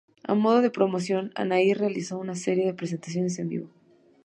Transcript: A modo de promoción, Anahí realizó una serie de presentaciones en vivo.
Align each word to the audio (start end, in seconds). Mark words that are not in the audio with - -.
A 0.31 0.33
modo 0.43 0.63
de 0.63 0.71
promoción, 0.77 1.29
Anahí 1.35 1.75
realizó 1.75 2.17
una 2.17 2.33
serie 2.33 2.65
de 2.65 2.73
presentaciones 2.73 3.37
en 3.37 3.49
vivo. 3.49 3.69